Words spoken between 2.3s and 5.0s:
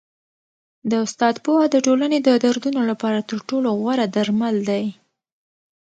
دردونو لپاره تر ټولو غوره درمل دی.